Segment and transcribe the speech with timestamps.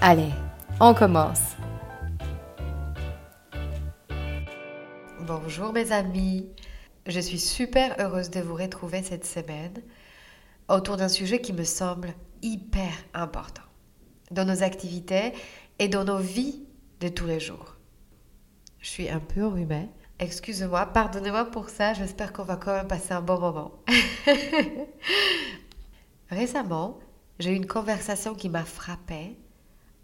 [0.00, 0.30] Allez,
[0.78, 1.56] on commence.
[5.26, 6.48] Bonjour mes amis,
[7.08, 9.82] je suis super heureuse de vous retrouver cette semaine
[10.68, 13.64] autour d'un sujet qui me semble hyper important
[14.30, 15.32] dans nos activités
[15.80, 16.62] et dans nos vies
[17.00, 17.74] de tous les jours.
[18.78, 19.88] Je suis un peu enrhumée.
[20.20, 23.72] Excusez-moi, pardonnez-moi pour ça, j'espère qu'on va quand même passer un bon moment.
[26.30, 27.00] Récemment,
[27.40, 29.36] j'ai eu une conversation qui m'a frappée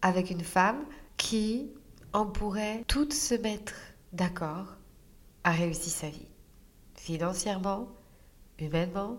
[0.05, 0.85] avec une femme
[1.17, 1.73] qui,
[2.13, 3.73] on pourrait toutes se mettre
[4.13, 4.67] d'accord,
[5.45, 6.29] a réussi sa vie.
[6.95, 7.89] Financièrement,
[8.59, 9.17] humainement,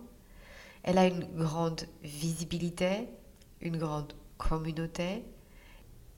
[0.84, 3.08] elle a une grande visibilité,
[3.60, 5.24] une grande communauté.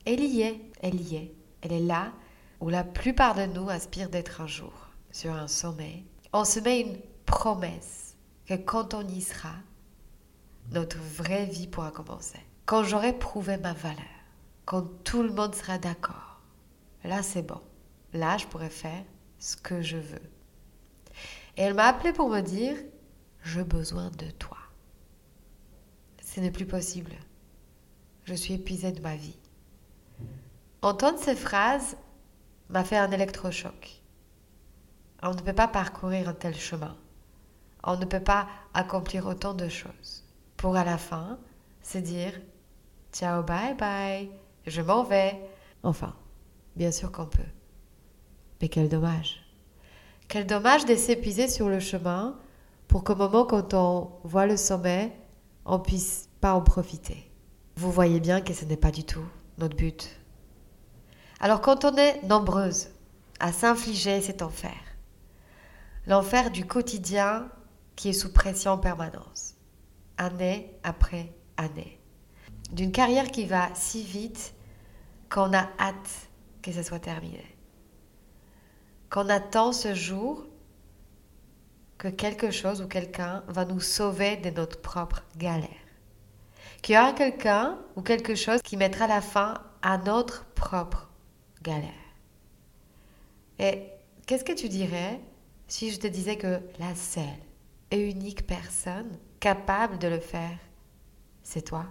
[0.05, 1.33] Elle y est, elle y est.
[1.61, 2.13] Elle est là
[2.59, 6.03] où la plupart de nous aspirent d'être un jour, sur un sommet.
[6.31, 9.55] On se met une promesse que quand on y sera,
[10.71, 12.39] notre vraie vie pourra commencer.
[12.67, 14.18] Quand j'aurai prouvé ma valeur
[14.69, 16.39] quand tout le monde sera d'accord.
[17.03, 17.59] Là, c'est bon.
[18.13, 19.03] Là, je pourrais faire
[19.39, 20.21] ce que je veux.
[21.57, 22.77] Et elle m'a appelé pour me dire,
[23.43, 24.59] j'ai besoin de toi.
[26.23, 27.13] Ce n'est plus possible.
[28.25, 29.39] Je suis épuisée de ma vie.
[30.83, 31.97] Entendre ces phrases
[32.69, 34.03] m'a fait un électrochoc.
[35.23, 36.95] On ne peut pas parcourir un tel chemin.
[37.83, 40.23] On ne peut pas accomplir autant de choses.
[40.57, 41.39] Pour à la fin
[41.81, 42.39] se dire
[43.11, 44.29] ciao bye bye,
[44.69, 45.39] je m'en vais.
[45.83, 46.15] Enfin,
[46.75, 47.41] bien sûr qu'on peut.
[48.61, 49.41] Mais quel dommage.
[50.27, 52.37] Quel dommage de s'épuiser sur le chemin
[52.87, 55.15] pour qu'au moment quand on voit le sommet,
[55.65, 57.31] on puisse pas en profiter.
[57.75, 59.25] Vous voyez bien que ce n'est pas du tout
[59.57, 60.19] notre but.
[61.39, 62.89] Alors quand on est nombreuses
[63.39, 64.75] à s'infliger cet enfer,
[66.07, 67.49] l'enfer du quotidien
[67.95, 69.55] qui est sous pression en permanence,
[70.17, 71.99] année après année,
[72.71, 74.53] d'une carrière qui va si vite
[75.29, 76.29] qu'on a hâte
[76.61, 77.45] que ce soit terminé.
[79.09, 80.45] Qu'on attend ce jour
[81.97, 85.69] que quelque chose ou quelqu'un va nous sauver de notre propre galère.
[86.81, 91.09] Qu'il y aura quelqu'un ou quelque chose qui mettra la fin à notre propre
[91.61, 91.89] galère.
[93.59, 93.83] Et
[94.25, 95.19] qu'est-ce que tu dirais
[95.67, 97.23] si je te disais que la seule
[97.91, 100.57] et unique personne capable de le faire,
[101.43, 101.85] c'est toi?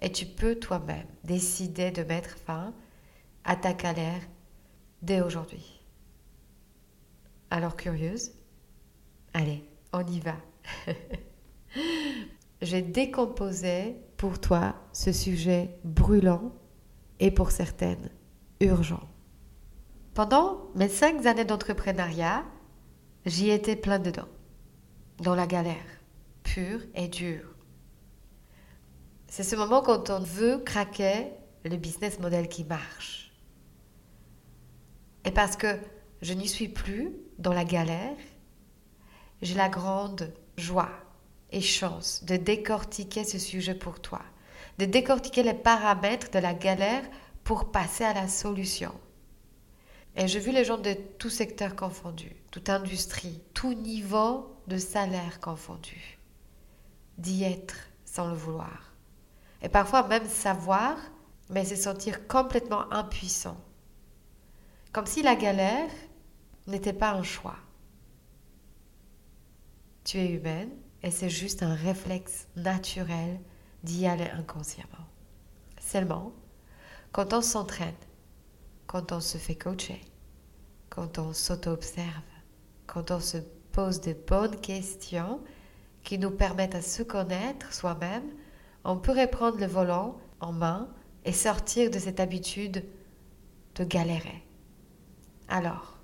[0.00, 2.74] Et tu peux toi-même décider de mettre fin
[3.44, 4.22] à ta galère
[5.02, 5.80] dès aujourd'hui.
[7.50, 8.32] Alors curieuse
[9.34, 10.36] Allez, on y va.
[12.62, 16.52] J'ai décomposé pour toi ce sujet brûlant
[17.20, 18.10] et pour certaines
[18.60, 19.08] urgent.
[20.14, 22.44] Pendant mes cinq années d'entrepreneuriat,
[23.26, 24.28] j'y étais plein dedans,
[25.18, 25.76] dans la galère,
[26.42, 27.54] pure et dure
[29.28, 31.28] c'est ce moment quand on veut craquer
[31.64, 33.30] le business model qui marche.
[35.24, 35.78] Et parce que
[36.22, 38.16] je n'y suis plus dans la galère,
[39.42, 40.90] j'ai la grande joie
[41.52, 44.22] et chance de décortiquer ce sujet pour toi,
[44.78, 47.04] de décortiquer les paramètres de la galère
[47.44, 48.92] pour passer à la solution.
[50.16, 55.38] Et j'ai vu les gens de tout secteur confondu, toute industrie, tout niveau de salaire
[55.40, 56.18] confondu,
[57.18, 58.87] d'y être sans le vouloir
[59.62, 60.96] et parfois même savoir,
[61.50, 63.56] mais se sentir complètement impuissant.
[64.92, 65.90] Comme si la galère
[66.66, 67.56] n'était pas un choix.
[70.04, 70.70] Tu es humaine
[71.02, 73.40] et c'est juste un réflexe naturel
[73.82, 75.06] d'y aller inconsciemment.
[75.80, 76.32] Seulement,
[77.12, 77.94] quand on s'entraîne,
[78.86, 80.00] quand on se fait coacher,
[80.88, 82.22] quand on s'auto-observe,
[82.86, 83.38] quand on se
[83.72, 85.40] pose de bonnes questions
[86.02, 88.30] qui nous permettent à se connaître soi-même,
[88.88, 90.88] on pourrait prendre le volant en main
[91.26, 92.86] et sortir de cette habitude
[93.74, 94.42] de galérer.
[95.46, 95.98] Alors,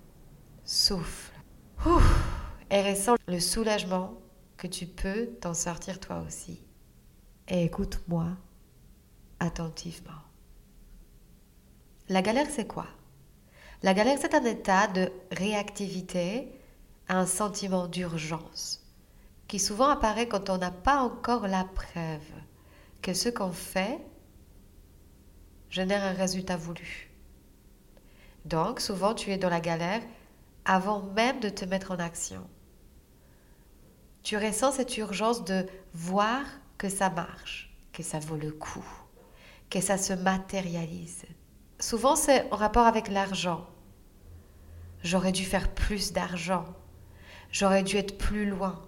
[0.64, 1.32] souffle.
[2.70, 4.12] et ressens le soulagement
[4.58, 6.62] que tu peux t'en sortir toi aussi.
[7.48, 8.26] Et écoute-moi
[9.40, 10.12] attentivement.
[12.10, 12.86] La galère, c'est quoi?
[13.82, 16.52] La galère, c'est un état de réactivité
[17.08, 18.82] à un sentiment d'urgence
[19.48, 22.43] qui souvent apparaît quand on n'a pas encore la preuve
[23.04, 24.00] que ce qu'on fait
[25.68, 27.10] génère un résultat voulu.
[28.46, 30.00] Donc, souvent, tu es dans la galère
[30.64, 32.48] avant même de te mettre en action.
[34.22, 36.40] Tu ressens cette urgence de voir
[36.78, 38.86] que ça marche, que ça vaut le coup,
[39.68, 41.26] que ça se matérialise.
[41.80, 43.66] Souvent, c'est en rapport avec l'argent.
[45.02, 46.64] J'aurais dû faire plus d'argent.
[47.52, 48.82] J'aurais dû être plus loin.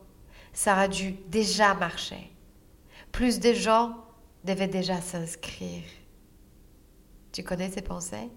[0.55, 2.33] Ça aurait dû déjà marcher.
[3.13, 4.06] Plus de gens
[4.47, 5.85] devaient déjà s'inscrire.
[7.33, 8.31] Tu connais ces pensées?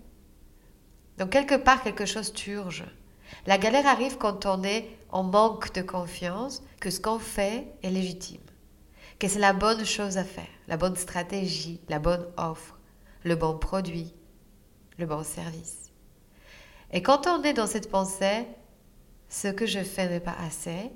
[1.18, 2.84] Donc quelque part, quelque chose t'urge.
[3.46, 7.92] La galère arrive quand on est en manque de confiance que ce qu'on fait est
[7.92, 8.42] légitime,
[9.20, 12.78] que c'est la bonne chose à faire, la bonne stratégie, la bonne offre,
[13.24, 14.14] le bon produit,
[14.98, 15.92] le bon service.
[16.92, 18.48] Et quand on est dans cette pensée,
[19.30, 20.92] ce que je fais n'est pas assez,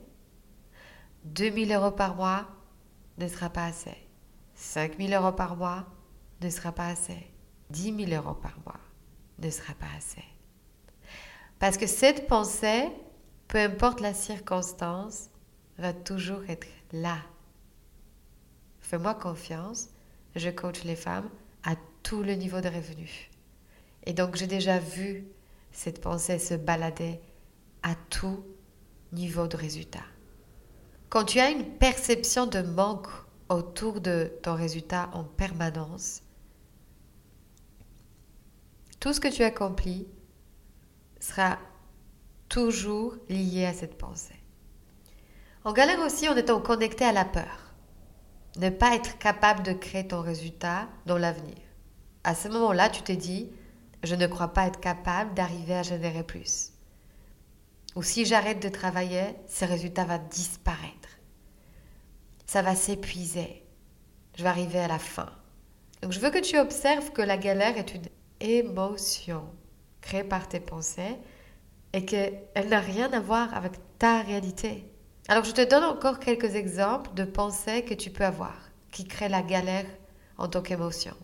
[1.26, 2.48] 2000 euros par mois
[3.18, 3.96] ne sera pas assez,
[4.56, 5.86] 5000 euros par mois
[6.42, 7.28] ne sera pas assez,
[7.70, 8.80] 10 000 euros par mois
[9.40, 10.24] ne sera pas assez.
[11.60, 12.90] Parce que cette pensée,
[13.48, 15.30] peu importe la circonstance,
[15.78, 17.18] va toujours être là.
[18.80, 19.90] Fais-moi confiance,
[20.36, 21.30] je coach les femmes
[21.64, 23.30] à tout le niveau de revenus.
[24.06, 25.26] Et donc j'ai déjà vu
[25.72, 27.20] cette pensée se balader
[27.82, 28.46] à tout
[29.12, 30.04] niveau de résultat.
[31.10, 33.08] Quand tu as une perception de manque
[33.54, 36.22] autour de ton résultat en permanence,
[39.00, 40.08] tout ce que tu accomplis
[41.20, 41.58] sera
[42.50, 44.40] toujours lié à cette pensée.
[45.66, 47.74] En galère aussi en étant connecté à la peur.
[48.58, 51.58] Ne pas être capable de créer ton résultat dans l'avenir.
[52.24, 53.50] À ce moment-là, tu t'es dit,
[54.04, 56.72] je ne crois pas être capable d'arriver à générer plus.
[57.96, 61.03] Ou si j'arrête de travailler, ce résultat va disparaître.
[62.54, 63.64] Ça va s'épuiser.
[64.38, 65.32] Je vais arriver à la fin.
[66.04, 68.06] Donc je veux que tu observes que la galère est une
[68.42, 69.44] émotion
[70.02, 71.18] créée par tes pensées
[71.94, 74.88] et qu'elle n'a rien à voir avec ta réalité.
[75.30, 79.30] Alors je te donne encore quelques exemples de pensées que tu peux avoir qui créent
[79.30, 79.88] la galère
[80.38, 81.16] en tant qu'émotion.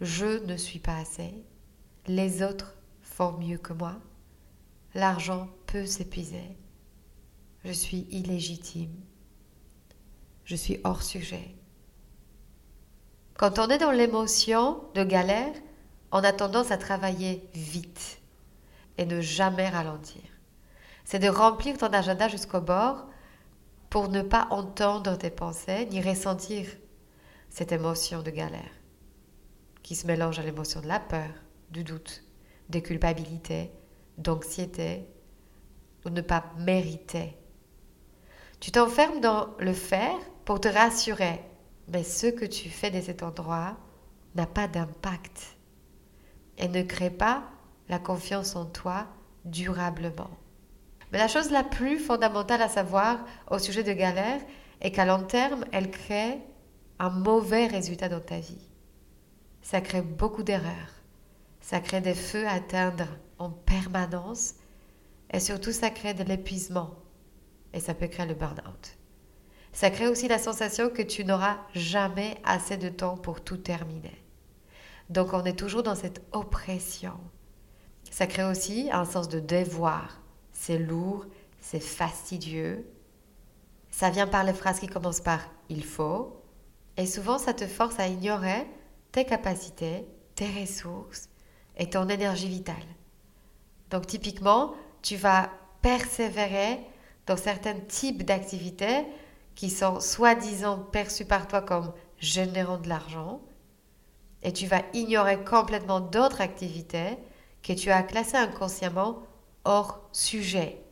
[0.00, 1.34] Je ne suis pas assez
[2.06, 4.00] les autres font mieux que moi,
[4.94, 6.56] l'argent peut s'épuiser,
[7.62, 8.96] je suis illégitime,
[10.50, 11.54] je suis hors sujet.
[13.38, 15.54] Quand on est dans l'émotion de galère,
[16.10, 18.20] on a tendance à travailler vite
[18.98, 20.22] et ne jamais ralentir.
[21.04, 23.06] C'est de remplir ton agenda jusqu'au bord
[23.90, 26.66] pour ne pas entendre tes pensées ni ressentir
[27.48, 28.74] cette émotion de galère
[29.84, 31.30] qui se mélange à l'émotion de la peur,
[31.70, 32.24] du doute,
[32.70, 33.70] de culpabilité,
[34.18, 35.06] d'anxiété
[36.04, 37.36] ou ne pas mériter.
[38.58, 40.18] Tu t'enfermes dans le faire
[40.50, 41.40] pour te rassurer,
[41.86, 43.76] mais ce que tu fais de cet endroit
[44.34, 45.56] n'a pas d'impact
[46.58, 47.44] et ne crée pas
[47.88, 49.06] la confiance en toi
[49.44, 50.32] durablement.
[51.12, 54.40] Mais la chose la plus fondamentale à savoir au sujet de galère
[54.80, 56.40] est qu'à long terme, elle crée
[56.98, 58.66] un mauvais résultat dans ta vie.
[59.62, 61.00] Ça crée beaucoup d'erreurs
[61.60, 63.06] ça crée des feux à atteindre
[63.38, 64.54] en permanence
[65.32, 66.96] et surtout ça crée de l'épuisement
[67.72, 68.96] et ça peut créer le burn-out.
[69.72, 74.22] Ça crée aussi la sensation que tu n'auras jamais assez de temps pour tout terminer.
[75.08, 77.18] Donc on est toujours dans cette oppression.
[78.10, 80.20] Ça crée aussi un sens de devoir.
[80.52, 81.26] C'est lourd,
[81.60, 82.84] c'est fastidieux.
[83.90, 86.42] Ça vient par les phrases qui commencent par il faut.
[86.96, 88.66] Et souvent ça te force à ignorer
[89.12, 91.28] tes capacités, tes ressources
[91.76, 92.76] et ton énergie vitale.
[93.90, 95.50] Donc typiquement, tu vas
[95.82, 96.80] persévérer
[97.26, 99.04] dans certains types d'activités
[99.60, 103.42] qui sont soi-disant perçus par toi comme générant de l'argent
[104.42, 107.18] et tu vas ignorer complètement d'autres activités
[107.62, 109.18] que tu as classées inconsciemment
[109.66, 110.82] hors sujet,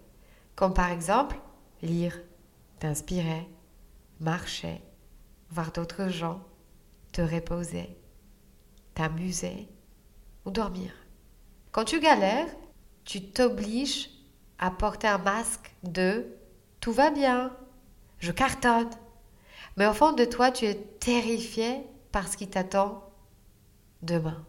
[0.54, 1.40] comme par exemple
[1.80, 2.20] lire,
[2.78, 3.48] t'inspirer,
[4.20, 4.82] marcher,
[5.48, 6.42] voir d'autres gens,
[7.12, 7.96] te reposer,
[8.92, 9.66] t'amuser,
[10.44, 10.92] dormir.
[11.72, 12.54] Quand tu galères,
[13.06, 14.10] tu t'obliges
[14.58, 16.26] à porter un masque de
[16.80, 17.50] tout va bien,
[18.18, 18.90] je cartonne.
[19.76, 21.82] Mais au fond de toi, tu es terrifié
[22.12, 23.10] par ce qui t'attend
[24.02, 24.44] demain.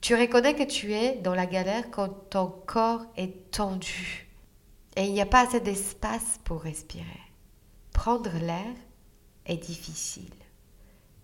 [0.00, 4.28] Tu reconnais que tu es dans la galère quand ton corps est tendu
[4.96, 7.06] et il n'y a pas assez d'espace pour respirer.
[7.92, 8.74] Prendre l'air
[9.46, 10.34] est difficile.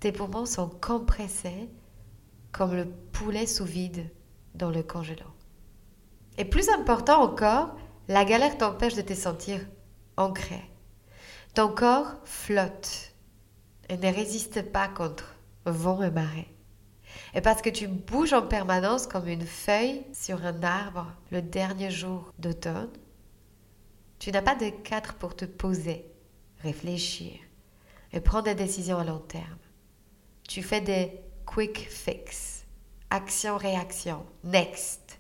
[0.00, 1.68] Tes poumons sont compressés
[2.52, 4.10] comme le poulet sous vide
[4.54, 5.34] dans le congélant.
[6.38, 7.76] Et plus important encore,
[8.06, 9.60] la galère t'empêche de te sentir
[10.16, 10.62] ancré.
[11.54, 13.12] Ton corps flotte
[13.88, 16.48] et ne résiste pas contre vent et marée.
[17.34, 21.90] Et parce que tu bouges en permanence comme une feuille sur un arbre le dernier
[21.90, 22.92] jour d'automne,
[24.18, 26.04] tu n'as pas de cadre pour te poser,
[26.62, 27.32] réfléchir
[28.12, 29.58] et prendre des décisions à long terme.
[30.48, 31.12] Tu fais des
[31.46, 32.64] quick fix,
[33.10, 35.18] action-réaction, next.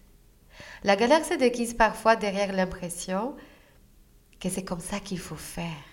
[0.84, 3.36] La galère se déguise parfois derrière l'impression
[4.40, 5.87] que c'est comme ça qu'il faut faire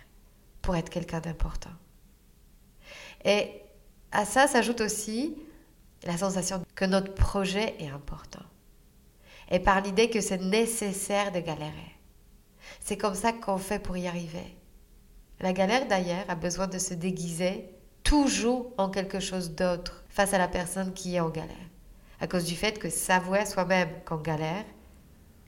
[0.65, 1.69] pour être quelqu'un d'important.
[3.23, 3.61] Et
[4.11, 5.37] à ça s'ajoute aussi
[6.03, 8.43] la sensation que notre projet est important.
[9.51, 11.95] Et par l'idée que c'est nécessaire de galérer.
[12.81, 14.57] C'est comme ça qu'on fait pour y arriver.
[15.39, 17.69] La galère d'ailleurs a besoin de se déguiser
[18.01, 21.69] toujours en quelque chose d'autre face à la personne qui est en galère.
[22.19, 24.65] À cause du fait que s'avouer soi-même qu'en galère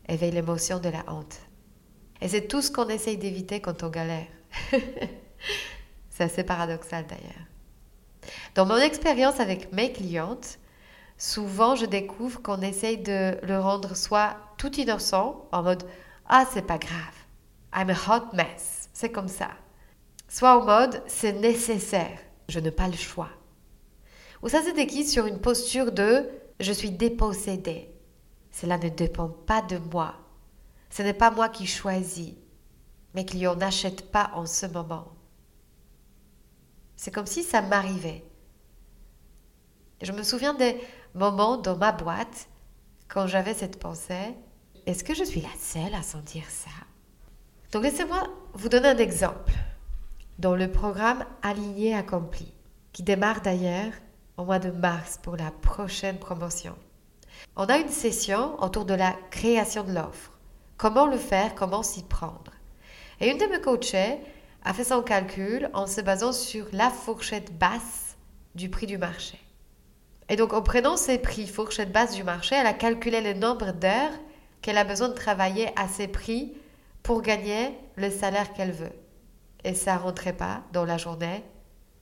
[0.07, 1.39] éveille l'émotion de la honte.
[2.21, 4.27] Et c'est tout ce qu'on essaye d'éviter quand on galère.
[6.09, 7.47] c'est assez paradoxal d'ailleurs.
[8.55, 10.59] Dans mon expérience avec mes clientes,
[11.17, 15.83] souvent je découvre qu'on essaye de le rendre soit tout innocent, en mode
[16.27, 17.15] Ah, c'est pas grave,
[17.75, 19.49] I'm a hot mess, c'est comme ça.
[20.27, 23.29] Soit en mode C'est nécessaire, je n'ai pas le choix.
[24.43, 26.27] Ou ça se déguise sur une posture de
[26.59, 27.89] Je suis dépossédée.
[28.51, 30.15] Cela ne dépend pas de moi.
[30.89, 32.33] Ce n'est pas moi qui choisis.
[33.17, 35.07] Mes clients n'achètent pas en ce moment.
[36.95, 38.23] C'est comme si ça m'arrivait.
[40.03, 40.79] Je me souviens des
[41.15, 42.47] moments dans ma boîte
[43.07, 44.35] quand j'avais cette pensée.
[44.85, 46.69] Est-ce que je suis la seule à sentir ça?
[47.71, 48.21] Donc laissez-moi
[48.53, 49.53] vous donner un exemple.
[50.37, 52.53] Dans le programme Aligné accompli,
[52.93, 53.93] qui démarre d'ailleurs
[54.37, 56.75] au mois de mars pour la prochaine promotion.
[57.55, 60.33] On a une session autour de la création de l'offre.
[60.77, 62.51] Comment le faire, comment s'y prendre?
[63.19, 64.19] Et une de mes coachées
[64.63, 68.17] a fait son calcul en se basant sur la fourchette basse
[68.55, 69.39] du prix du marché.
[70.29, 73.71] Et donc en prenant ces prix fourchette basse du marché, elle a calculé le nombre
[73.71, 74.13] d'heures
[74.61, 76.53] qu'elle a besoin de travailler à ces prix
[77.03, 78.91] pour gagner le salaire qu'elle veut.
[79.63, 81.43] Et ça ne rentrait pas dans la journée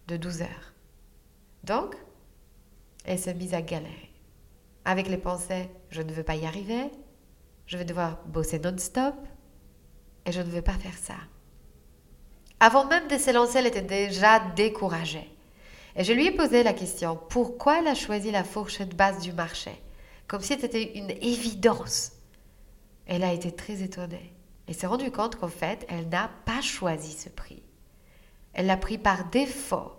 [0.07, 0.73] de 12 heures.
[1.63, 1.95] Donc,
[3.05, 4.11] elle s'est mise à galérer.
[4.83, 6.91] Avec les pensées, je ne veux pas y arriver,
[7.67, 9.15] je vais devoir bosser non-stop,
[10.25, 11.15] et je ne veux pas faire ça.
[12.59, 15.29] Avant même de se lancer, elle était déjà découragée.
[15.95, 19.33] Et je lui ai posé la question, pourquoi elle a choisi la fourchette basse du
[19.33, 19.71] marché?
[20.27, 22.11] Comme si c'était une évidence.
[23.05, 24.33] Elle a été très étonnée
[24.67, 27.61] et s'est rendue compte qu'en fait, elle n'a pas choisi ce prix.
[28.53, 29.91] Elle l'a pris par défaut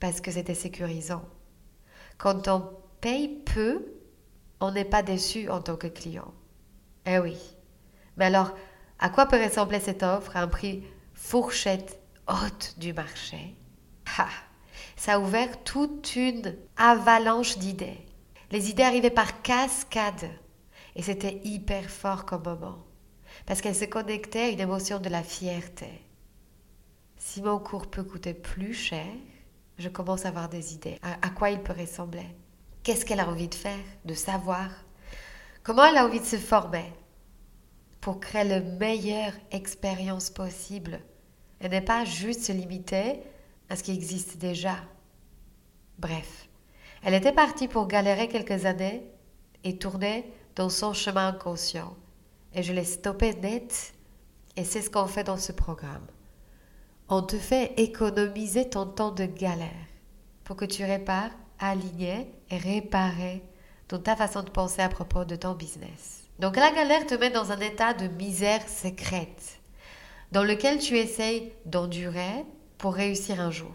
[0.00, 1.24] parce que c'était sécurisant.
[2.18, 3.86] Quand on paye peu,
[4.60, 6.32] on n'est pas déçu en tant que client.
[7.06, 7.38] Eh oui.
[8.16, 8.54] Mais alors,
[9.02, 13.56] à quoi peut ressembler cette offre à un prix fourchette haute du marché?
[14.16, 14.28] Ha,
[14.96, 17.98] Ça a ouvert toute une avalanche d'idées.
[18.52, 20.30] Les idées arrivaient par cascade.
[20.94, 22.78] Et c'était hyper fort comme moment.
[23.44, 25.88] Parce qu'elle se connectait à une émotion de la fierté.
[27.16, 29.06] Si mon cours peut coûter plus cher,
[29.78, 30.98] je commence à avoir des idées.
[31.02, 32.26] À, à quoi il peut ressembler?
[32.84, 34.68] Qu'est-ce qu'elle a envie de faire, de savoir?
[35.64, 36.92] Comment elle a envie de se former?
[38.02, 41.00] Pour créer la meilleure expérience possible
[41.60, 43.22] et ne pas juste se limiter
[43.70, 44.74] à ce qui existe déjà.
[45.98, 46.48] Bref,
[47.04, 49.04] elle était partie pour galérer quelques années
[49.62, 51.96] et tourner dans son chemin inconscient.
[52.54, 53.94] Et je l'ai stoppé net
[54.56, 56.06] et c'est ce qu'on fait dans ce programme.
[57.08, 59.70] On te fait économiser ton temps de galère
[60.42, 61.30] pour que tu répares,
[61.60, 63.44] alignes et réparer
[63.88, 66.21] dans ta façon de penser à propos de ton business.
[66.42, 69.60] Donc la galère te met dans un état de misère secrète,
[70.32, 72.44] dans lequel tu essayes d'endurer
[72.78, 73.70] pour réussir un jour.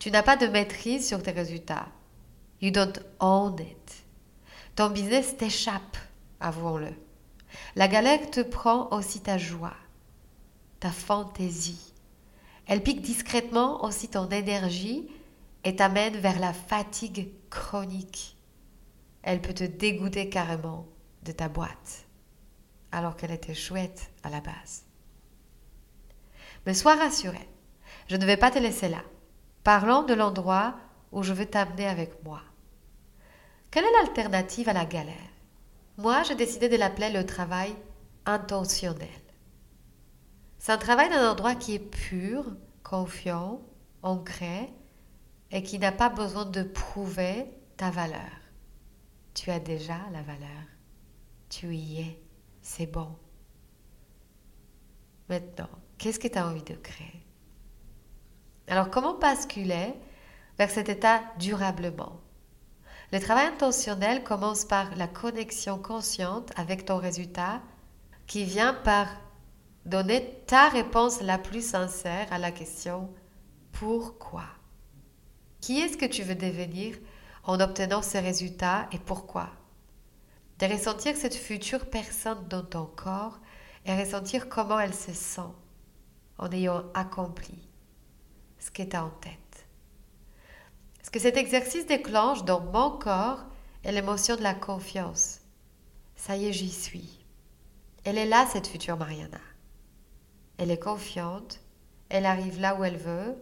[0.00, 1.86] Tu n'as pas de maîtrise sur tes résultats.
[2.60, 4.04] You don't own it.
[4.74, 5.96] Ton business t'échappe,
[6.40, 6.90] avouons-le.
[7.76, 9.76] La galère te prend aussi ta joie,
[10.80, 11.94] ta fantaisie.
[12.66, 15.06] Elle pique discrètement aussi ton énergie
[15.62, 18.36] et t'amène vers la fatigue chronique.
[19.22, 20.88] Elle peut te dégoûter carrément
[21.24, 22.06] de ta boîte,
[22.92, 24.84] alors qu'elle était chouette à la base.
[26.66, 27.48] Mais sois rassuré,
[28.08, 29.02] je ne vais pas te laisser là.
[29.62, 30.76] Parlons de l'endroit
[31.12, 32.42] où je veux t'amener avec moi.
[33.70, 35.14] Quelle est l'alternative à la galère?
[35.96, 37.74] Moi, j'ai décidé de l'appeler le travail
[38.26, 39.08] intentionnel.
[40.58, 42.44] C'est un travail d'un endroit qui est pur,
[42.82, 43.60] confiant,
[44.02, 44.72] ancré
[45.50, 48.40] et qui n'a pas besoin de prouver ta valeur.
[49.34, 50.73] Tu as déjà la valeur.
[51.56, 52.20] Tu y es.
[52.62, 53.16] C'est bon.
[55.28, 55.68] Maintenant,
[55.98, 57.24] qu'est-ce que tu as envie de créer?
[58.66, 59.94] Alors, comment basculer
[60.58, 62.20] vers cet état durablement?
[63.12, 67.62] Le travail intentionnel commence par la connexion consciente avec ton résultat
[68.26, 69.06] qui vient par
[69.86, 73.14] donner ta réponse la plus sincère à la question
[73.70, 74.46] pourquoi
[75.60, 76.96] Qui est-ce que tu veux devenir
[77.44, 79.50] en obtenant ces résultats et pourquoi?
[80.58, 83.40] De ressentir cette future personne dans ton corps
[83.86, 85.52] et ressentir comment elle se sent
[86.38, 87.68] en ayant accompli
[88.58, 89.66] ce qui est en tête.
[91.02, 93.44] Ce que cet exercice déclenche dans mon corps
[93.84, 95.40] est l'émotion de la confiance.
[96.16, 97.24] Ça y est, j'y suis.
[98.04, 99.40] Elle est là, cette future Mariana.
[100.56, 101.60] Elle est confiante,
[102.08, 103.36] elle arrive là où elle veut,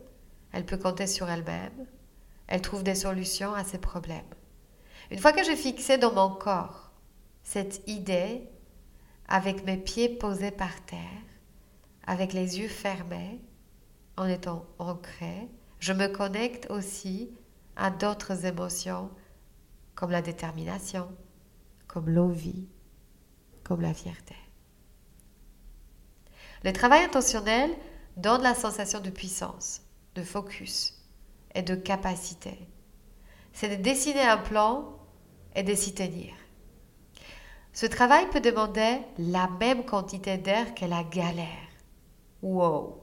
[0.53, 1.87] elle peut compter sur elle-même,
[2.47, 4.23] elle trouve des solutions à ses problèmes.
[5.11, 6.92] Une fois que j'ai fixé dans mon corps
[7.43, 8.49] cette idée,
[9.29, 11.01] avec mes pieds posés par terre,
[12.07, 13.41] avec les yeux fermés,
[14.17, 17.31] en étant ancré, je me connecte aussi
[17.77, 19.11] à d'autres émotions
[19.95, 21.09] comme la détermination,
[21.87, 22.69] comme l'envie,
[23.65, 24.37] comme la fierté.
[26.65, 27.71] Le travail intentionnel
[28.17, 29.83] donne la sensation de puissance,
[30.15, 31.03] de focus
[31.55, 32.59] et de capacité.
[33.53, 34.99] C'est de dessiner un plan
[35.55, 36.33] et de s'y tenir.
[37.73, 41.47] Ce travail peut demander la même quantité d'air que la galère.
[42.43, 43.03] Wow!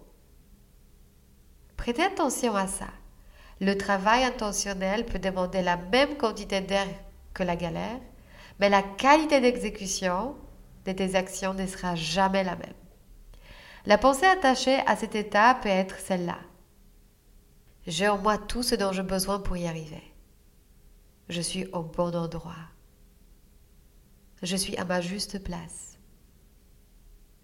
[1.76, 2.88] Prêtez attention à ça.
[3.62, 6.88] Le travail intentionnel peut demander la même quantité d'air
[7.34, 8.00] que la galère,
[8.60, 10.36] mais la qualité d'exécution
[10.86, 12.74] de tes actions ne sera jamais la même.
[13.86, 16.38] La pensée attachée à cet état peut être celle-là.
[17.88, 20.04] J'ai en moi tout ce dont j'ai besoin pour y arriver.
[21.28, 22.54] Je suis au bon endroit.
[24.42, 25.98] Je suis à ma juste place.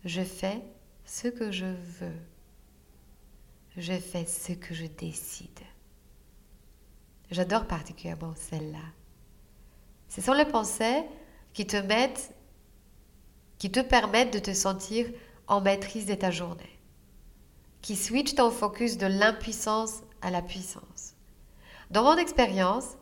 [0.05, 0.61] Je fais
[1.03, 2.21] ce que je veux.
[3.77, 5.59] Je fais ce que je décide.
[7.31, 8.85] J'adore particulièrement celle-là.
[10.07, 11.03] Ce sont les pensées
[11.53, 12.33] qui te mettent,
[13.57, 15.07] qui te permettent de te sentir
[15.47, 16.79] en maîtrise de ta journée,
[17.81, 21.15] qui switch ton focus de l'impuissance à la puissance.
[21.91, 22.95] Dans mon expérience,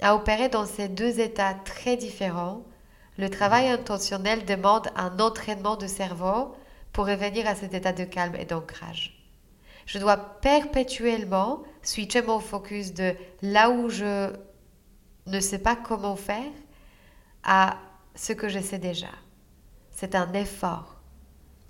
[0.00, 2.64] à opérer dans ces deux états très différents,
[3.18, 6.54] le travail intentionnel demande un entraînement de cerveau
[6.92, 9.16] pour revenir à cet état de calme et d'ancrage.
[9.86, 14.32] Je dois perpétuellement switcher mon focus de là où je
[15.26, 16.52] ne sais pas comment faire
[17.44, 17.78] à
[18.14, 19.10] ce que je sais déjà.
[19.90, 20.96] C'est un effort.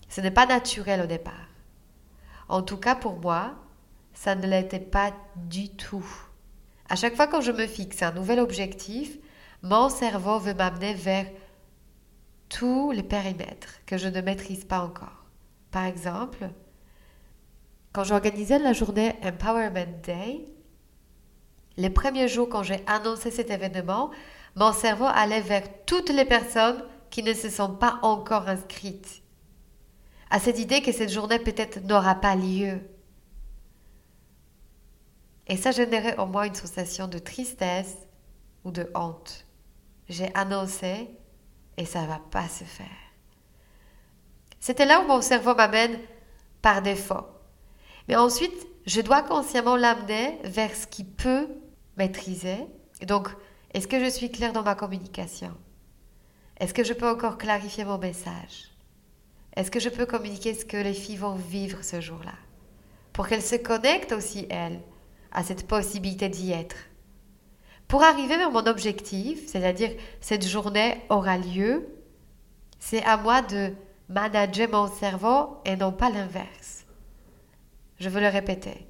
[0.08, 1.48] Ce n'est pas naturel au départ.
[2.48, 3.54] En tout cas pour moi,
[4.14, 6.06] ça ne l'était pas du tout.
[6.88, 9.18] À chaque fois que je me fixe un nouvel objectif,
[9.62, 11.26] mon cerveau veut m'amener vers
[12.48, 15.24] tous les périmètres que je ne maîtrise pas encore.
[15.70, 16.48] Par exemple,
[17.92, 20.46] quand j'organisais la journée Empowerment Day,
[21.76, 24.10] les premiers jours quand j'ai annoncé cet événement,
[24.54, 29.22] mon cerveau allait vers toutes les personnes qui ne se sont pas encore inscrites
[30.30, 32.80] à cette idée que cette journée peut-être n'aura pas lieu.
[35.46, 37.96] Et ça générait en moi une sensation de tristesse
[38.64, 39.45] ou de honte.
[40.08, 41.08] J'ai annoncé
[41.76, 42.86] et ça va pas se faire.
[44.60, 45.98] C'était là où mon cerveau m'amène
[46.62, 47.26] par défaut.
[48.08, 51.48] Mais ensuite, je dois consciemment l'amener vers ce qui peut
[51.96, 52.58] maîtriser.
[53.06, 53.28] Donc,
[53.74, 55.56] est-ce que je suis claire dans ma communication?
[56.58, 58.70] Est-ce que je peux encore clarifier mon message?
[59.56, 62.34] Est-ce que je peux communiquer ce que les filles vont vivre ce jour-là?
[63.12, 64.80] Pour qu'elles se connectent aussi, elles,
[65.32, 66.76] à cette possibilité d'y être.
[67.88, 71.88] Pour arriver vers mon objectif, c'est-à-dire cette journée aura lieu,
[72.78, 73.72] c'est à moi de
[74.08, 76.84] manager mon cerveau et non pas l'inverse.
[77.98, 78.86] Je veux le répéter.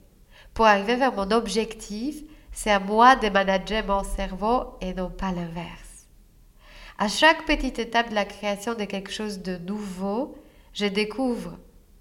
[0.55, 5.33] Pour arriver vers mon objectif, c'est à moi de manager mon cerveau et non pas
[5.33, 6.09] l'inverse.
[6.99, 10.39] À chaque petite étape de la création de quelque chose de nouveau,
[10.73, 11.59] je découvre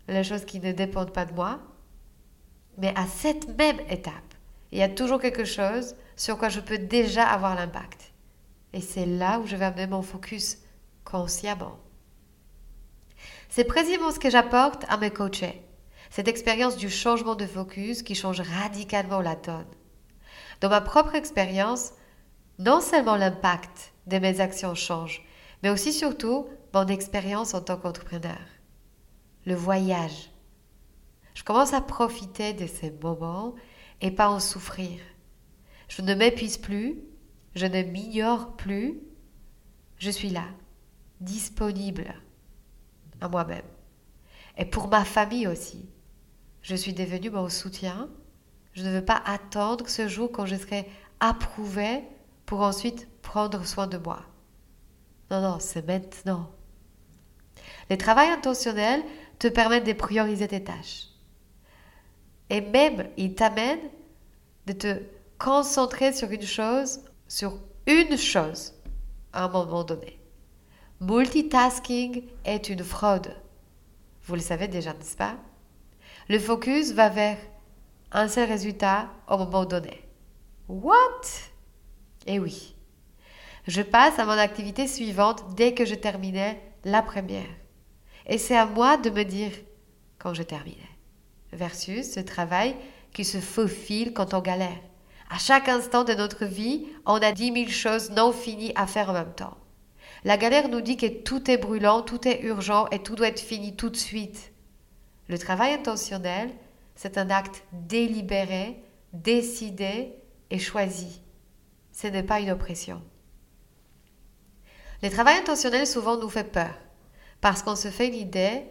[0.07, 1.59] les choses qui ne dépendent pas de moi,
[2.77, 4.24] mais à cette même étape,
[4.75, 8.11] il y a toujours quelque chose sur quoi je peux déjà avoir l'impact.
[8.73, 10.57] Et c'est là où je vais amener mon focus
[11.05, 11.79] consciemment.
[13.47, 15.61] C'est précisément ce que j'apporte à mes coachés.
[16.09, 19.65] Cette expérience du changement de focus qui change radicalement la donne.
[20.59, 21.93] Dans ma propre expérience,
[22.59, 25.25] non seulement l'impact de mes actions change,
[25.63, 28.41] mais aussi surtout mon expérience en tant qu'entrepreneur.
[29.45, 30.31] Le voyage.
[31.33, 33.55] Je commence à profiter de ces moments
[34.01, 34.99] et pas en souffrir.
[35.87, 36.99] Je ne m'épuise plus,
[37.55, 38.99] je ne m'ignore plus,
[39.97, 40.45] je suis là,
[41.21, 42.13] disponible
[43.21, 43.65] à moi-même.
[44.57, 45.89] Et pour ma famille aussi.
[46.61, 48.09] Je suis devenue mon soutien.
[48.73, 52.03] Je ne veux pas attendre ce jour quand je serai approuvée
[52.45, 54.23] pour ensuite prendre soin de moi.
[55.31, 56.51] Non, non, c'est maintenant.
[57.89, 59.03] Le travail intentionnel
[59.39, 61.09] te permet de prioriser tes tâches.
[62.49, 63.79] Et même, il t'amène
[64.67, 65.01] de te
[65.37, 68.73] concentrer sur une chose, sur une chose,
[69.33, 70.19] à un moment donné.
[71.01, 73.35] Multitasking est une fraude.
[74.23, 75.35] Vous le savez déjà, n'est-ce pas?
[76.29, 77.37] Le focus va vers
[78.11, 80.01] un seul résultat au moment donné.
[80.67, 81.21] What?
[82.25, 82.75] Eh oui.
[83.67, 87.49] Je passe à mon activité suivante dès que je terminais la première.
[88.25, 89.51] Et c'est à moi de me dire
[90.17, 90.94] quand je terminais.
[91.51, 92.75] Versus ce travail
[93.13, 94.79] qui se faufile quand on galère.
[95.29, 99.09] À chaque instant de notre vie, on a dix mille choses non finies à faire
[99.09, 99.57] en même temps.
[100.23, 103.39] La galère nous dit que tout est brûlant, tout est urgent et tout doit être
[103.39, 104.51] fini tout de suite.
[105.27, 106.51] Le travail intentionnel,
[106.95, 110.13] c'est un acte délibéré, décidé
[110.49, 111.21] et choisi.
[111.91, 113.01] Ce n'est pas une oppression.
[115.01, 116.73] Le travail intentionnel souvent nous fait peur
[117.41, 118.63] parce qu'on se fait une idée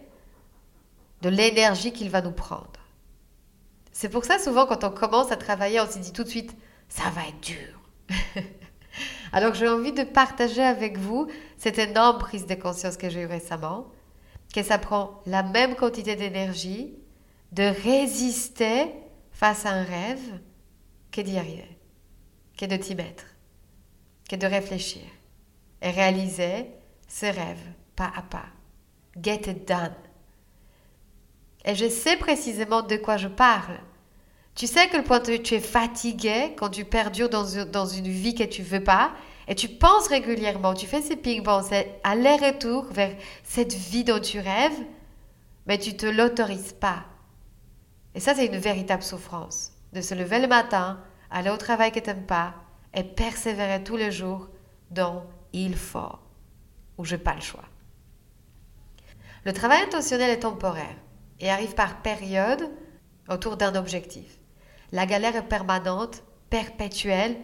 [1.25, 2.71] de l'énergie qu'il va nous prendre.
[3.93, 6.55] C'est pour ça souvent quand on commence à travailler, on se dit tout de suite,
[6.89, 7.81] ça va être dur.
[9.33, 13.27] Alors j'ai envie de partager avec vous cette énorme prise de conscience que j'ai eue
[13.27, 13.87] récemment,
[14.55, 16.95] que ça prend la même quantité d'énergie
[17.53, 18.93] de résister
[19.33, 20.41] face à un rêve
[21.11, 21.79] que d'y arriver,
[22.59, 23.25] que de t'y mettre,
[24.29, 25.07] que de réfléchir
[25.81, 26.67] et réaliser
[27.09, 27.65] ce rêve
[27.97, 28.47] pas à pas.
[29.17, 29.95] Get it done.
[31.65, 33.79] Et je sais précisément de quoi je parle.
[34.55, 38.45] Tu sais que le point tu es fatigué quand tu perdures dans, une vie que
[38.45, 39.13] tu veux pas
[39.49, 44.39] et tu penses régulièrement, tu fais ces ping-pong, c'est aller-retour vers cette vie dont tu
[44.39, 44.79] rêves,
[45.67, 47.05] mais tu te l'autorises pas.
[48.15, 49.73] Et ça, c'est une véritable souffrance.
[49.93, 51.01] De se lever le matin,
[51.31, 52.55] aller au travail que tu n'aimes pas
[52.95, 54.49] et persévérer tous les jours
[54.91, 56.19] dans il faut
[56.97, 57.65] ou je n'ai pas le choix.
[59.45, 60.97] Le travail intentionnel est temporaire
[61.45, 62.71] et arrive par période
[63.29, 64.39] autour d'un objectif.
[64.93, 67.37] La galère est permanente, perpétuelle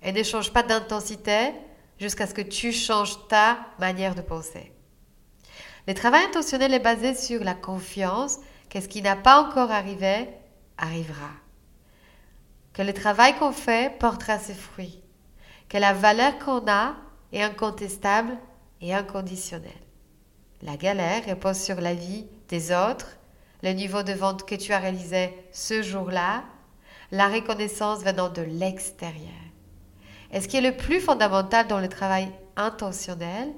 [0.00, 1.50] et ne change pas d'intensité
[1.98, 4.72] jusqu'à ce que tu changes ta manière de penser.
[5.88, 8.38] Le travail intentionnel est basé sur la confiance
[8.70, 10.28] que ce qui n'a pas encore arrivé
[10.76, 11.30] arrivera.
[12.74, 15.02] Que le travail qu'on fait portera ses fruits.
[15.68, 16.94] Que la valeur qu'on a
[17.32, 18.38] est incontestable
[18.80, 19.72] et inconditionnelle.
[20.62, 23.17] La galère repose sur la vie des autres,
[23.62, 26.44] le niveau de vente que tu as réalisé ce jour-là,
[27.10, 29.32] la reconnaissance venant de l'extérieur.
[30.30, 33.48] Et ce qui est le plus fondamental dans le travail intentionnel,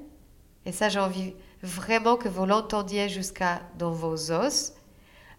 [0.65, 4.73] et ça j'ai envie vraiment que vous l'entendiez jusqu'à dans vos os,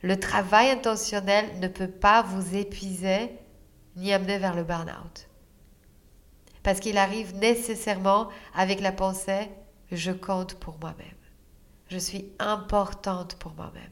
[0.02, 3.30] le travail intentionnel ne peut pas vous épuiser
[3.96, 5.28] ni amener vers le burn-out.
[6.62, 9.48] Parce qu'il arrive nécessairement avec la pensée
[9.92, 11.06] je compte pour moi-même.
[11.88, 13.90] Je suis importante pour moi-même.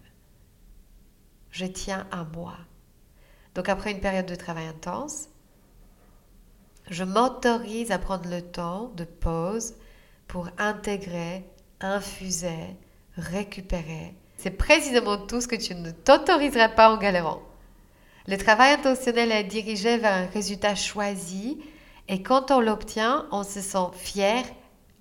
[1.50, 2.54] Je tiens à moi.
[3.54, 5.28] Donc après une période de travail intense,
[6.88, 9.74] je m'autorise à prendre le temps de pause
[10.26, 11.44] pour intégrer,
[11.80, 12.76] infuser,
[13.16, 14.14] récupérer.
[14.36, 17.42] C'est précisément tout ce que tu ne t'autoriserais pas en galérant.
[18.26, 21.60] Le travail intentionnel est dirigé vers un résultat choisi
[22.08, 24.44] et quand on l'obtient, on se sent fier,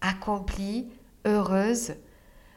[0.02, 0.90] accompli,
[1.26, 1.94] heureuse,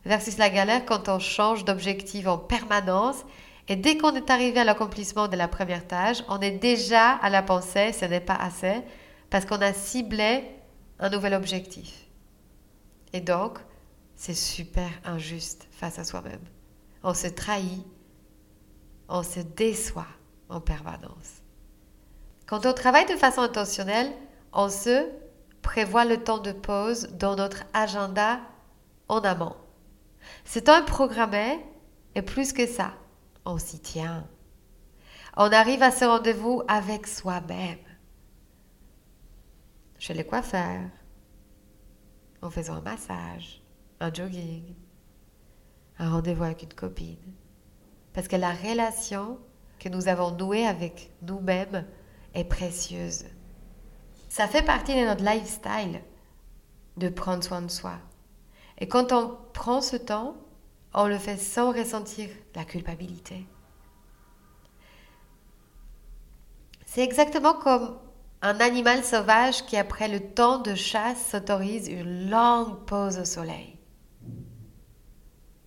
[0.04, 3.24] versus la galère quand on change d'objectif en permanence
[3.68, 7.30] et dès qu'on est arrivé à l'accomplissement de la première tâche, on est déjà à
[7.30, 8.82] la pensée, ce n'est pas assez,
[9.30, 10.44] parce qu'on a ciblé
[10.98, 12.06] un nouvel objectif.
[13.12, 13.58] Et donc,
[14.16, 16.40] c'est super injuste face à soi-même.
[17.02, 17.84] On se trahit,
[19.08, 20.06] on se déçoit
[20.48, 21.42] en permanence.
[22.46, 24.12] Quand on travaille de façon intentionnelle,
[24.52, 25.08] on se
[25.62, 28.40] prévoit le temps de pause dans notre agenda
[29.08, 29.56] en amont.
[30.44, 31.58] Ce temps programmé
[32.14, 32.92] et plus que ça,
[33.44, 34.26] on s'y tient.
[35.36, 37.78] On arrive à ce rendez-vous avec soi-même
[39.98, 40.80] chez le coiffeur,
[42.42, 43.62] en faisant un massage,
[44.00, 44.74] un jogging,
[45.98, 47.34] un rendez-vous avec une copine.
[48.12, 49.38] Parce que la relation
[49.78, 51.86] que nous avons nouée avec nous-mêmes
[52.34, 53.26] est précieuse.
[54.28, 56.02] Ça fait partie de notre lifestyle
[56.96, 57.98] de prendre soin de soi.
[58.78, 60.36] Et quand on prend ce temps,
[60.94, 63.46] on le fait sans ressentir la culpabilité.
[66.86, 67.98] C'est exactement comme
[68.42, 73.78] un animal sauvage qui, après le temps de chasse, s'autorise une longue pause au soleil.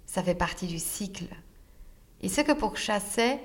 [0.05, 1.33] Ça fait partie du cycle.
[2.21, 3.39] Il sait que pour chasser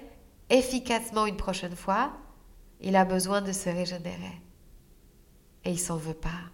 [0.51, 2.13] efficacement une prochaine fois,
[2.81, 4.41] il a besoin de se régénérer.
[5.65, 6.51] Et il s'en veut pas.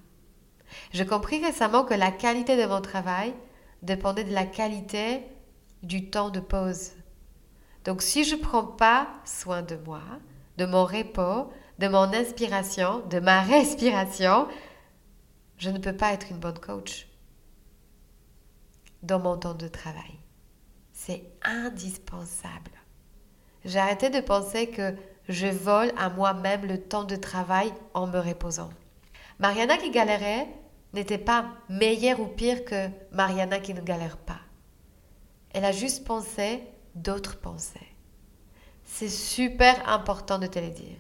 [0.93, 3.35] J'ai compris récemment que la qualité de mon travail
[3.83, 5.23] dépendait de la qualité
[5.83, 6.93] du temps de pause.
[7.85, 10.03] Donc si je ne prends pas soin de moi,
[10.57, 14.49] de mon repos, de mon inspiration, de ma respiration,
[15.59, 17.09] je ne peux pas être une bonne coach
[19.03, 20.19] dans mon temps de travail.
[20.93, 22.73] C'est indispensable.
[23.65, 24.95] J'ai arrêté de penser que
[25.29, 28.71] je vole à moi-même le temps de travail en me reposant.
[29.39, 30.49] Mariana qui galérait
[30.93, 34.41] n'était pas meilleure ou pire que Mariana qui ne galère pas.
[35.51, 36.63] Elle a juste pensé
[36.95, 37.89] d'autres pensées.
[38.85, 40.97] C'est super important de te le dire.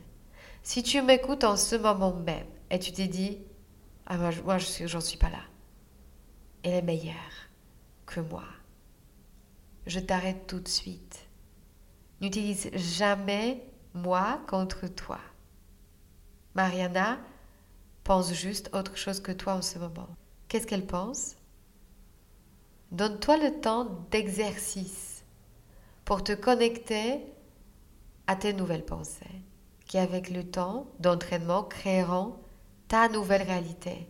[0.63, 3.39] Si tu m'écoutes en ce moment même et tu t'es dit,
[4.07, 5.43] ah moi, moi je j'en suis pas là,
[6.63, 7.15] elle est meilleure
[8.05, 8.45] que moi.
[9.87, 11.29] Je t'arrête tout de suite.
[12.21, 13.63] N'utilise jamais
[13.95, 15.21] moi contre toi.
[16.55, 17.19] Mariana
[18.07, 20.09] pense juste autre chose que toi en ce moment.
[20.47, 21.35] Qu'est-ce qu'elle pense?
[22.93, 25.25] Donne-toi le temps d'exercice
[26.05, 27.21] pour te connecter
[28.29, 29.43] à tes nouvelles pensées
[29.87, 32.37] qui avec le temps d'entraînement créeront
[32.87, 34.09] ta nouvelle réalité.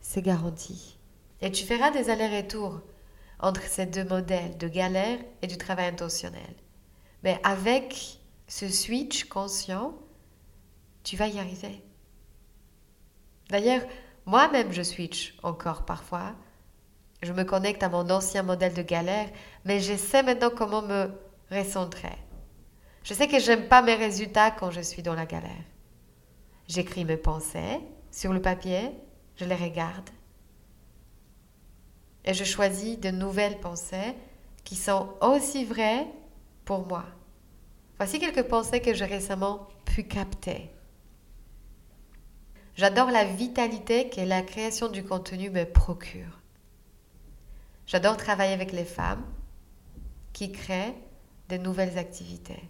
[0.00, 0.98] C'est garanti.
[1.40, 2.80] Et tu feras des allers-retours
[3.38, 6.54] entre ces deux modèles de galère et du travail intentionnel.
[7.22, 9.94] Mais avec ce switch conscient,
[11.04, 11.84] tu vas y arriver.
[13.48, 13.82] D'ailleurs,
[14.26, 16.34] moi-même, je switch encore parfois.
[17.22, 19.28] Je me connecte à mon ancien modèle de galère,
[19.64, 21.10] mais je sais maintenant comment me
[21.50, 22.16] recentrer.
[23.04, 25.64] Je sais que j'aime pas mes résultats quand je suis dans la galère.
[26.68, 28.90] J'écris mes pensées sur le papier,
[29.36, 30.10] je les regarde
[32.24, 34.14] et je choisis de nouvelles pensées
[34.64, 36.06] qui sont aussi vraies
[36.64, 37.04] pour moi.
[37.96, 40.70] Voici quelques pensées que j'ai récemment pu capter.
[42.74, 46.40] J'adore la vitalité que la création du contenu me procure.
[47.86, 49.24] J'adore travailler avec les femmes
[50.32, 50.94] qui créent
[51.50, 52.62] de nouvelles activités.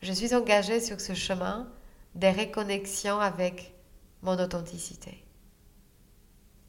[0.00, 1.72] Je suis engagée sur ce chemin
[2.14, 3.74] des reconnexions avec
[4.22, 5.24] mon authenticité.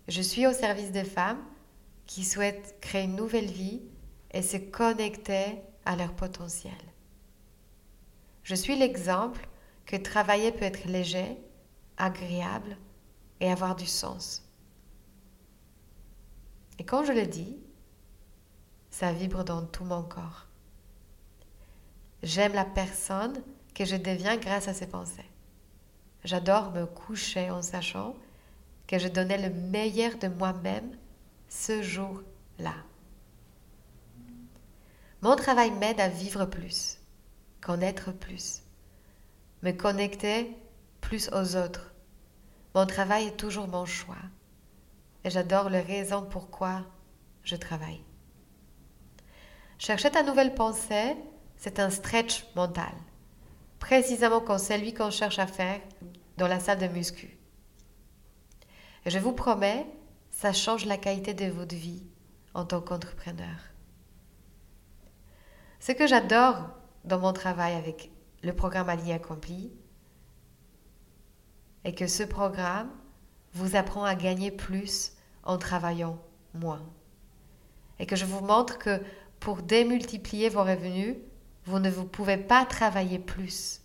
[0.08, 1.43] Je suis au service des femmes
[2.08, 3.82] qui souhaitent créer une nouvelle vie
[4.32, 6.73] et se connecter à leur potentiel.
[8.43, 9.47] Je suis l'exemple
[9.86, 11.38] que travailler peut être léger,
[11.97, 12.77] agréable
[13.39, 14.43] et avoir du sens.
[16.79, 17.58] Et quand je le dis,
[18.89, 20.47] ça vibre dans tout mon corps.
[22.21, 23.41] J'aime la personne
[23.73, 25.29] que je deviens grâce à ces pensées.
[26.23, 28.15] J'adore me coucher en sachant
[28.88, 30.95] que je donnais le meilleur de moi-même
[31.49, 32.75] ce jour-là.
[35.21, 36.99] Mon travail m'aide à vivre plus,
[37.62, 38.62] connaître plus,
[39.62, 40.56] me connecter
[41.04, 41.94] plus aux autres.
[42.74, 44.24] Mon travail est toujours mon choix
[45.24, 46.86] et j'adore les raisons pourquoi
[47.44, 48.02] je travaille.
[49.78, 51.16] Chercher ta nouvelle pensée
[51.58, 52.94] c'est un stretch mental,
[53.80, 55.80] précisément comme celui qu'on cherche à faire
[56.38, 57.38] dans la salle de muscu.
[59.06, 59.86] Et je vous promets,
[60.32, 62.04] ça change la qualité de votre vie
[62.54, 63.60] en tant qu'entrepreneur.
[65.80, 66.70] Ce que j'adore
[67.04, 68.10] dans mon travail avec
[68.42, 69.72] le programme Allié Accompli
[71.84, 72.89] est que ce programme
[73.54, 76.17] vous apprend à gagner plus en travaillant
[76.54, 76.82] moins.
[78.00, 79.02] Et que je vous montre que
[79.39, 81.15] pour démultiplier vos revenus,
[81.65, 83.82] vous ne vous pouvez pas travailler plus.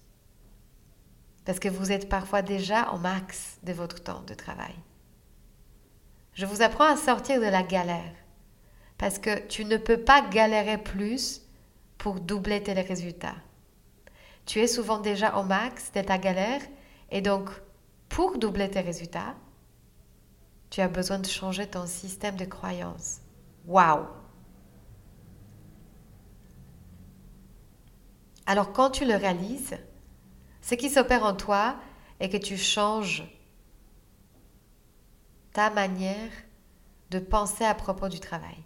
[1.44, 4.74] Parce que vous êtes parfois déjà au max de votre temps de travail.
[6.34, 8.14] Je vous apprends à sortir de la galère.
[8.96, 11.42] Parce que tu ne peux pas galérer plus
[11.98, 13.36] pour doubler tes résultats.
[14.46, 16.62] Tu es souvent déjà au max de ta galère
[17.10, 17.50] et donc
[18.08, 19.34] pour doubler tes résultats,
[20.70, 23.20] tu as besoin de changer ton système de croyance.
[23.66, 24.06] Waouh
[28.46, 29.76] Alors quand tu le réalises,
[30.62, 31.76] ce qui s'opère en toi
[32.20, 33.24] est que tu changes
[35.52, 36.30] ta manière
[37.10, 38.56] de penser à propos du travail.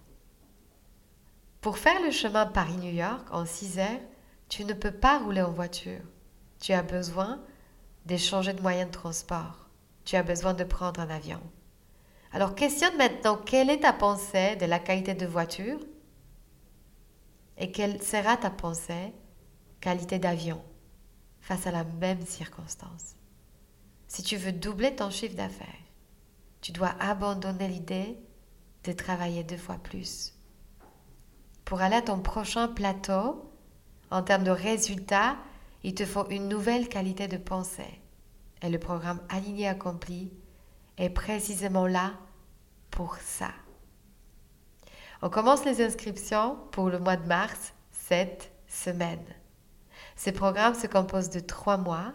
[1.61, 4.00] Pour faire le chemin Paris-New York en 6 heures,
[4.48, 6.00] tu ne peux pas rouler en voiture.
[6.61, 7.40] Tu as besoin
[8.07, 9.69] d'échanger de moyen de transport.
[10.05, 11.41] Tu as besoin de prendre un avion.
[12.33, 15.79] Alors questionne maintenant quelle est ta pensée de la qualité de voiture
[17.59, 19.12] et quelle sera ta pensée
[19.81, 20.62] qualité d'avion
[21.41, 23.17] face à la même circonstance?
[24.09, 25.69] Si tu veux doubler ton chiffre d'affaires,
[26.61, 28.19] tu dois abandonner l'idée
[28.85, 30.35] de travailler deux fois plus.
[31.65, 33.51] Pour aller à ton prochain plateau,
[34.11, 35.37] en termes de résultats,
[35.85, 38.01] il te faut une nouvelle qualité de pensée.
[38.62, 40.33] Et le programme Aligné Accompli
[40.97, 42.12] est précisément là
[42.90, 43.51] pour ça.
[45.23, 49.25] On commence les inscriptions pour le mois de mars cette semaine.
[50.16, 52.12] Ce programme se compose de trois mois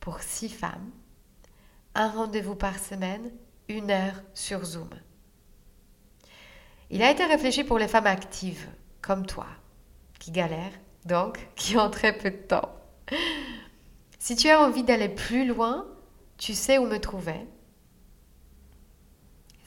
[0.00, 0.90] pour six femmes,
[1.94, 3.30] un rendez-vous par semaine,
[3.68, 4.90] une heure sur Zoom.
[6.90, 8.68] Il a été réfléchi pour les femmes actives,
[9.00, 9.46] comme toi,
[10.18, 12.74] qui galèrent, donc qui ont très peu de temps.
[14.18, 15.86] Si tu as envie d'aller plus loin,
[16.38, 17.46] tu sais où me trouver.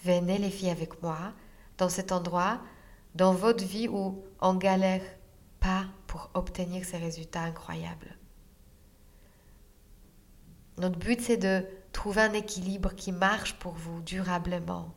[0.04, 1.34] Venez les filles avec moi
[1.78, 2.60] dans cet endroit,
[3.16, 5.02] dans votre vie où on galère
[5.60, 8.18] pas pour obtenir ces résultats incroyables.
[10.78, 14.94] Notre but, c'est de trouver un équilibre qui marche pour vous durablement,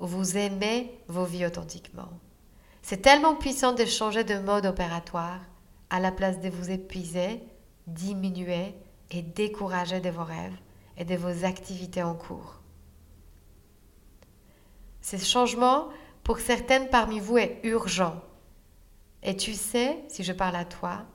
[0.00, 2.10] où vous aimez vos vies authentiquement.
[2.82, 5.40] C'est tellement puissant de changer de mode opératoire
[5.90, 7.42] à la place de vous épuiser,
[7.86, 8.74] diminuer
[9.10, 10.56] et décourager de vos rêves
[10.96, 12.60] et de vos activités en cours.
[15.00, 15.88] Ce changement,
[16.24, 18.20] pour certaines parmi vous, est urgent.
[19.22, 21.06] Et tu sais, si je parle à toi,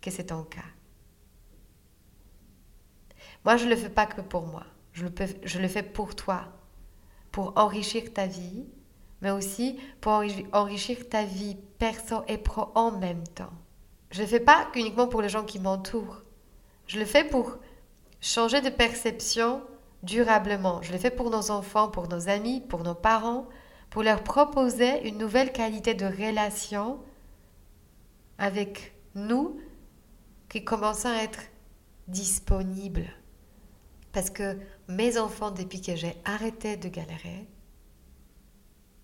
[0.00, 0.60] que c'est ton cas.
[3.44, 4.64] Moi, je ne le fais pas que pour moi.
[4.92, 6.44] Je le, je le fais pour toi,
[7.32, 8.64] pour enrichir ta vie,
[9.20, 13.52] mais aussi pour enrichir ta vie perso et pro en même temps.
[14.14, 16.22] Je ne le fais pas uniquement pour les gens qui m'entourent.
[16.86, 17.58] Je le fais pour
[18.20, 19.60] changer de perception
[20.04, 20.80] durablement.
[20.82, 23.48] Je le fais pour nos enfants, pour nos amis, pour nos parents,
[23.90, 27.00] pour leur proposer une nouvelle qualité de relation
[28.38, 29.58] avec nous
[30.48, 31.40] qui commence à être
[32.06, 33.06] disponible.
[34.12, 37.48] Parce que mes enfants, depuis que j'ai arrêté de galérer,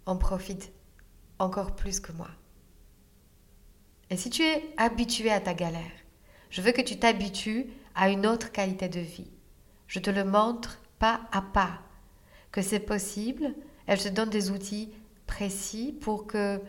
[0.06, 0.72] en profitent
[1.40, 2.28] encore plus que moi.
[4.10, 5.80] Et si tu es habitué à ta galère,
[6.50, 9.30] je veux que tu t'habitues à une autre qualité de vie.
[9.86, 11.78] Je te le montre pas à pas,
[12.50, 13.54] que c'est possible.
[13.86, 14.92] Elle te donne des outils
[15.26, 16.60] précis pour que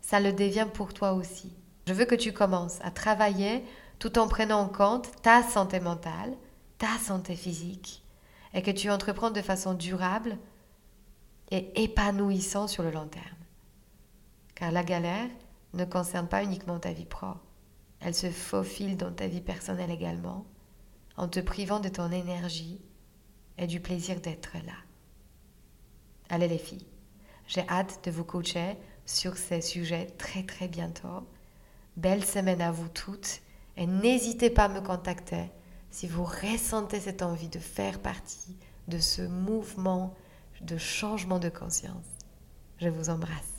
[0.00, 1.52] ça le devienne pour toi aussi.
[1.88, 3.64] Je veux que tu commences à travailler
[3.98, 6.36] tout en prenant en compte ta santé mentale,
[6.78, 8.04] ta santé physique
[8.54, 10.38] et que tu entreprends de façon durable
[11.50, 13.24] et épanouissante sur le long terme.
[14.54, 15.28] Car la galère
[15.74, 17.34] ne concerne pas uniquement ta vie pro,
[18.00, 20.46] elle se faufile dans ta vie personnelle également,
[21.16, 22.80] en te privant de ton énergie
[23.58, 24.76] et du plaisir d'être là.
[26.28, 26.86] Allez les filles,
[27.46, 31.26] j'ai hâte de vous coacher sur ces sujets très très bientôt.
[31.96, 33.40] Belle semaine à vous toutes
[33.76, 35.50] et n'hésitez pas à me contacter
[35.90, 38.56] si vous ressentez cette envie de faire partie
[38.88, 40.14] de ce mouvement
[40.60, 42.06] de changement de conscience.
[42.80, 43.55] Je vous embrasse.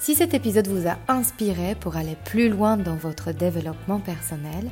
[0.00, 4.70] Si cet épisode vous a inspiré pour aller plus loin dans votre développement personnel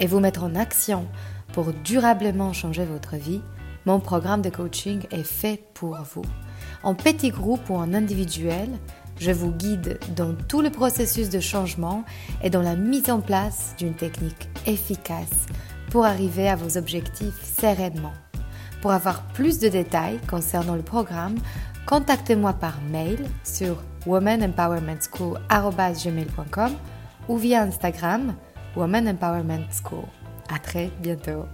[0.00, 1.06] et vous mettre en action
[1.52, 3.40] pour durablement changer votre vie,
[3.86, 6.24] mon programme de coaching est fait pour vous.
[6.82, 8.68] En petit groupe ou en individuel,
[9.20, 12.04] je vous guide dans tout le processus de changement
[12.42, 15.46] et dans la mise en place d'une technique efficace
[15.92, 18.12] pour arriver à vos objectifs sereinement.
[18.82, 21.36] Pour avoir plus de détails concernant le programme,
[21.86, 26.76] contactez-moi par mail sur womanempowermentschool.com
[27.28, 28.34] ou via Instagram
[28.76, 30.04] Woman Empowerment School.
[30.48, 31.46] À très bientôt.